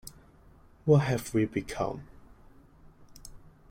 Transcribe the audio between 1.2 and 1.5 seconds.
we